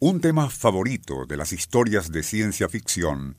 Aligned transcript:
Un 0.00 0.20
tema 0.20 0.48
favorito 0.48 1.26
de 1.26 1.36
las 1.36 1.52
historias 1.52 2.12
de 2.12 2.22
ciencia 2.22 2.68
ficción 2.68 3.36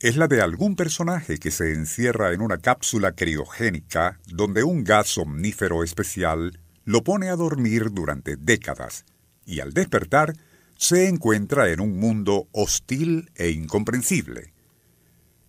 es 0.00 0.16
la 0.16 0.26
de 0.26 0.40
algún 0.40 0.74
personaje 0.74 1.36
que 1.36 1.50
se 1.50 1.74
encierra 1.74 2.32
en 2.32 2.40
una 2.40 2.56
cápsula 2.56 3.12
criogénica 3.12 4.18
donde 4.26 4.64
un 4.64 4.84
gas 4.84 5.08
somnífero 5.08 5.84
especial 5.84 6.60
lo 6.86 7.04
pone 7.04 7.28
a 7.28 7.36
dormir 7.36 7.90
durante 7.90 8.36
décadas 8.36 9.04
y 9.44 9.60
al 9.60 9.74
despertar 9.74 10.32
se 10.78 11.08
encuentra 11.08 11.68
en 11.68 11.80
un 11.80 11.98
mundo 11.98 12.48
hostil 12.52 13.30
e 13.34 13.50
incomprensible. 13.50 14.54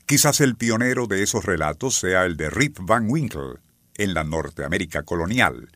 Quizás 0.06 0.42
el 0.42 0.58
pionero 0.58 1.08
de 1.08 1.24
esos 1.24 1.46
relatos 1.46 1.96
sea 1.96 2.26
el 2.26 2.36
de 2.36 2.50
Rip 2.50 2.80
Van 2.82 3.10
Winkle, 3.10 3.60
en 3.96 4.14
la 4.14 4.26
Norteamérica 4.26 5.04
colonial, 5.04 5.70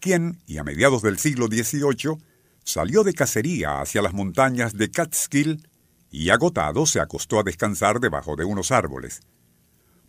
quien, 0.00 0.42
y 0.46 0.58
a 0.58 0.64
mediados 0.64 1.00
del 1.00 1.18
siglo 1.18 1.46
XVIII, 1.46 2.18
salió 2.68 3.02
de 3.02 3.14
cacería 3.14 3.80
hacia 3.80 4.02
las 4.02 4.12
montañas 4.12 4.74
de 4.74 4.90
Catskill 4.90 5.66
y 6.10 6.28
agotado 6.28 6.84
se 6.84 7.00
acostó 7.00 7.40
a 7.40 7.42
descansar 7.42 7.98
debajo 7.98 8.36
de 8.36 8.44
unos 8.44 8.72
árboles. 8.72 9.22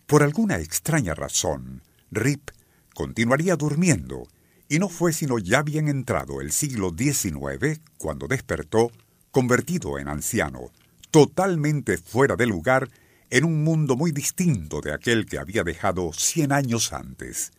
Por 0.05 0.23
alguna 0.23 0.57
extraña 0.57 1.15
razón, 1.15 1.83
Rip 2.11 2.49
continuaría 2.93 3.55
durmiendo, 3.55 4.27
y 4.67 4.77
no 4.77 4.89
fue 4.89 5.13
sino 5.13 5.39
ya 5.39 5.63
bien 5.63 5.87
entrado 5.87 6.41
el 6.41 6.51
siglo 6.51 6.93
XIX 6.97 7.79
cuando 7.97 8.27
despertó, 8.27 8.91
convertido 9.31 9.97
en 9.97 10.09
anciano, 10.09 10.69
totalmente 11.11 11.97
fuera 11.97 12.35
de 12.35 12.45
lugar, 12.45 12.89
en 13.29 13.45
un 13.45 13.63
mundo 13.63 13.95
muy 13.95 14.11
distinto 14.11 14.81
de 14.81 14.93
aquel 14.93 15.27
que 15.27 15.39
había 15.39 15.63
dejado 15.63 16.11
cien 16.11 16.51
años 16.51 16.91
antes. 16.91 17.51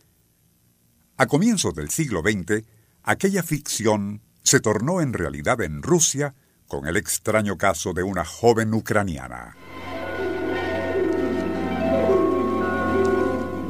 A 1.16 1.26
comienzos 1.26 1.74
del 1.74 1.88
siglo 1.88 2.20
XX, 2.20 2.66
aquella 3.02 3.42
ficción 3.42 4.20
se 4.42 4.60
tornó 4.60 5.00
en 5.00 5.12
realidad 5.12 5.60
en 5.60 5.82
Rusia 5.82 6.34
con 6.66 6.86
el 6.86 6.96
extraño 6.96 7.58
caso 7.58 7.92
de 7.92 8.02
una 8.02 8.24
joven 8.24 8.72
ucraniana. 8.74 9.56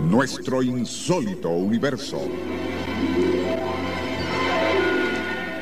Nuestro 0.02 0.62
insólito 0.62 1.48
universo. 1.50 2.20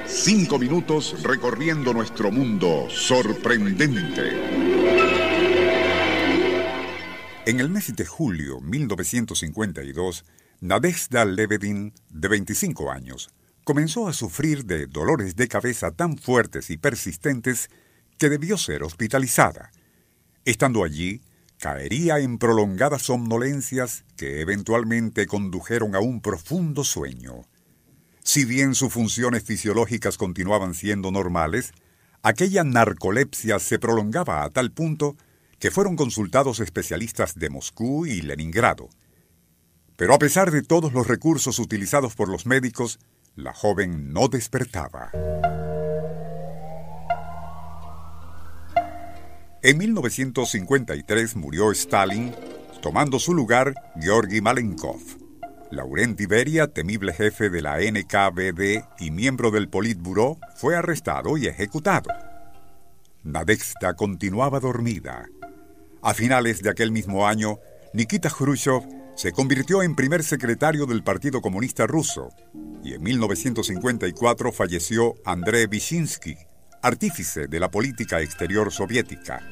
Cinco 0.06 0.59
minutos 0.59 1.22
recorriendo 1.22 1.93
nuestro 1.93 2.33
mundo 2.33 2.89
sorprendente. 2.91 4.33
En 7.47 7.61
el 7.61 7.70
mes 7.70 7.95
de 7.95 8.05
julio 8.05 8.61
1952, 8.61 10.25
Nadezhda 10.61 11.25
Lebedin, 11.25 11.95
de 12.11 12.28
25 12.28 12.91
años, 12.91 13.31
comenzó 13.69 14.08
a 14.08 14.14
sufrir 14.14 14.64
de 14.64 14.86
dolores 14.86 15.36
de 15.36 15.47
cabeza 15.47 15.91
tan 15.91 16.16
fuertes 16.16 16.70
y 16.70 16.78
persistentes 16.78 17.69
que 18.16 18.30
debió 18.30 18.56
ser 18.56 18.83
hospitalizada. 18.83 19.72
Estando 20.47 20.84
allí, 20.84 21.20
caería 21.58 22.19
en 22.19 22.38
prolongadas 22.38 23.02
somnolencias 23.02 24.06
que 24.16 24.41
eventualmente 24.41 25.26
condujeron 25.26 25.94
a 25.94 26.00
un 26.00 26.22
profundo 26.22 26.82
sueño. 26.82 27.43
Si 28.25 28.47
bien 28.47 28.75
sus 28.75 28.91
funciones 28.91 29.44
fisiológicas 29.44 30.16
continuaban 30.16 30.72
siendo 30.72 31.10
normales, 31.10 31.72
aquella 32.22 32.64
narcolepsia 32.64 33.59
se 33.59 33.78
prolongaba 33.78 34.44
a 34.44 34.48
tal 34.48 34.72
punto 34.72 35.14
que 35.59 35.70
fueron 35.70 35.94
consultados 35.94 36.60
especialistas 36.60 37.34
de 37.34 37.50
Moscú 37.50 38.06
y 38.06 38.22
Leningrado. 38.22 38.88
Pero 39.97 40.14
a 40.14 40.19
pesar 40.19 40.53
de 40.53 40.62
todos 40.62 40.94
los 40.94 41.06
recursos 41.06 41.59
utilizados 41.59 42.14
por 42.14 42.31
los 42.31 42.47
médicos, 42.47 42.98
la 43.38 43.54
joven 43.54 44.12
no 44.12 44.26
despertaba. 44.26 45.12
En 49.62 49.78
1953 49.78 51.37
murió 51.37 51.71
Stalin, 51.71 52.34
tomando 52.82 53.21
su 53.21 53.34
lugar 53.34 53.75
Georgi 54.00 54.41
Malenkov. 54.41 55.00
Laurent 55.71 56.21
Iberia, 56.21 56.66
temible 56.66 57.12
jefe 57.12 57.49
de 57.49 57.62
la 57.62 57.78
NKVD 57.78 58.84
y 58.99 59.10
miembro 59.12 59.53
del 59.53 59.69
Politburo, 59.69 60.38
fue 60.56 60.75
arrestado 60.75 61.37
y 61.37 61.47
ejecutado. 61.47 62.10
Nadezhda 63.22 63.94
continuaba 63.94 64.59
dormida. 64.59 65.28
A 66.03 66.12
finales 66.12 66.62
de 66.62 66.70
aquel 66.70 66.91
mismo 66.91 67.28
año, 67.28 67.59
Nikita 67.93 68.31
Khrushchev 68.31 68.97
se 69.19 69.33
convirtió 69.33 69.83
en 69.83 69.97
primer 69.97 70.23
secretario 70.23 70.87
del 70.87 71.03
Partido 71.03 71.41
Comunista 71.41 71.89
Ruso 71.89 72.29
y 72.84 72.95
en 72.95 73.03
1954 73.03 74.53
falleció 74.53 75.17
Andrei 75.25 75.67
Vyshinsky, 75.67 76.37
artífice 76.83 77.49
de 77.49 77.59
la 77.59 77.69
política 77.69 78.21
exterior 78.21 78.71
soviética. 78.71 79.43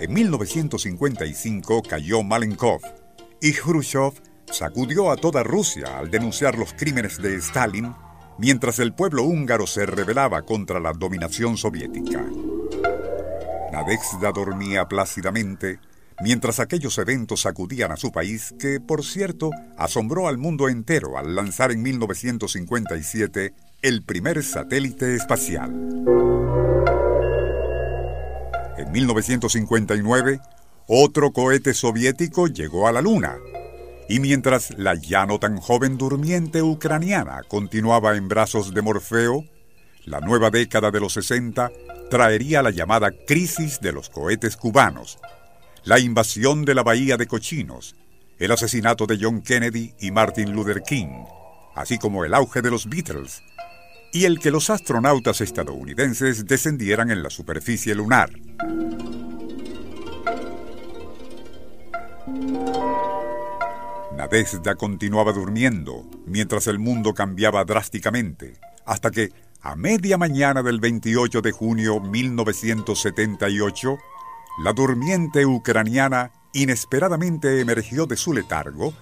En 0.00 0.14
1955 0.14 1.82
cayó 1.82 2.22
Malenkov 2.22 2.80
y 3.42 3.52
Khrushchev 3.52 4.14
sacudió 4.50 5.10
a 5.10 5.16
toda 5.16 5.42
Rusia 5.42 5.98
al 5.98 6.10
denunciar 6.10 6.56
los 6.56 6.72
crímenes 6.72 7.20
de 7.20 7.34
Stalin 7.36 7.92
mientras 8.38 8.78
el 8.78 8.94
pueblo 8.94 9.24
húngaro 9.24 9.66
se 9.66 9.84
rebelaba 9.84 10.40
contra 10.46 10.80
la 10.80 10.94
dominación 10.94 11.58
soviética. 11.58 12.24
Nadezhda 13.72 14.32
dormía 14.32 14.88
plácidamente 14.88 15.78
mientras 16.20 16.60
aquellos 16.60 16.98
eventos 16.98 17.42
sacudían 17.42 17.92
a 17.92 17.96
su 17.96 18.10
país, 18.10 18.54
que, 18.58 18.80
por 18.80 19.04
cierto, 19.04 19.50
asombró 19.76 20.28
al 20.28 20.38
mundo 20.38 20.68
entero 20.68 21.18
al 21.18 21.34
lanzar 21.34 21.70
en 21.72 21.82
1957 21.82 23.54
el 23.82 24.02
primer 24.02 24.42
satélite 24.42 25.14
espacial. 25.14 25.70
En 28.76 28.92
1959, 28.92 30.40
otro 30.86 31.32
cohete 31.32 31.74
soviético 31.74 32.46
llegó 32.48 32.88
a 32.88 32.92
la 32.92 33.02
Luna, 33.02 33.36
y 34.08 34.20
mientras 34.20 34.76
la 34.78 34.94
ya 34.94 35.26
no 35.26 35.38
tan 35.38 35.58
joven 35.58 35.98
durmiente 35.98 36.62
ucraniana 36.62 37.42
continuaba 37.46 38.16
en 38.16 38.28
brazos 38.28 38.72
de 38.72 38.82
Morfeo, 38.82 39.44
la 40.08 40.20
nueva 40.20 40.50
década 40.50 40.90
de 40.90 41.00
los 41.00 41.12
60 41.12 41.70
traería 42.10 42.62
la 42.62 42.70
llamada 42.70 43.10
crisis 43.10 43.80
de 43.80 43.92
los 43.92 44.08
cohetes 44.08 44.56
cubanos, 44.56 45.18
la 45.84 45.98
invasión 45.98 46.64
de 46.64 46.74
la 46.74 46.82
Bahía 46.82 47.16
de 47.16 47.26
Cochinos, 47.26 47.94
el 48.38 48.52
asesinato 48.52 49.06
de 49.06 49.18
John 49.20 49.42
Kennedy 49.42 49.94
y 50.00 50.10
Martin 50.10 50.52
Luther 50.52 50.82
King, 50.82 51.24
así 51.74 51.98
como 51.98 52.24
el 52.24 52.34
auge 52.34 52.62
de 52.62 52.70
los 52.70 52.88
Beatles, 52.88 53.42
y 54.12 54.24
el 54.24 54.38
que 54.38 54.50
los 54.50 54.70
astronautas 54.70 55.42
estadounidenses 55.42 56.46
descendieran 56.46 57.10
en 57.10 57.22
la 57.22 57.30
superficie 57.30 57.94
lunar. 57.94 58.30
Nadezhda 64.16 64.74
continuaba 64.74 65.32
durmiendo 65.32 66.04
mientras 66.26 66.66
el 66.66 66.78
mundo 66.78 67.12
cambiaba 67.12 67.64
drásticamente, 67.64 68.54
hasta 68.84 69.10
que 69.10 69.30
a 69.62 69.74
media 69.74 70.16
mañana 70.16 70.62
del 70.62 70.80
28 70.80 71.42
de 71.42 71.52
junio 71.52 72.00
1978, 72.00 73.98
la 74.62 74.72
durmiente 74.72 75.44
ucraniana 75.46 76.30
inesperadamente 76.52 77.60
emergió 77.60 78.06
de 78.06 78.16
su 78.16 78.32
letargo 78.32 78.94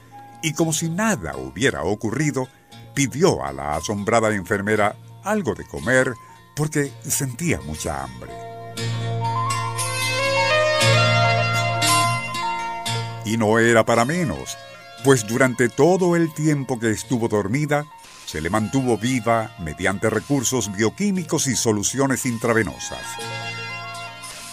y 0.42 0.54
como 0.54 0.72
si 0.72 0.88
nada 0.88 1.36
hubiera 1.36 1.82
ocurrido, 1.82 2.48
pidió 2.94 3.44
a 3.44 3.52
la 3.52 3.76
asombrada 3.76 4.34
enfermera 4.34 4.96
algo 5.24 5.54
de 5.54 5.66
comer 5.66 6.14
porque 6.54 6.90
sentía 7.02 7.60
mucha 7.60 8.02
hambre. 8.02 8.30
Y 13.24 13.36
no 13.36 13.58
era 13.58 13.84
para 13.84 14.04
menos, 14.04 14.56
pues 15.04 15.26
durante 15.26 15.68
todo 15.68 16.16
el 16.16 16.32
tiempo 16.32 16.78
que 16.78 16.90
estuvo 16.90 17.28
dormida, 17.28 17.84
se 18.26 18.40
le 18.40 18.50
mantuvo 18.50 18.98
viva 18.98 19.54
mediante 19.60 20.10
recursos 20.10 20.70
bioquímicos 20.76 21.46
y 21.46 21.56
soluciones 21.56 22.26
intravenosas. 22.26 23.00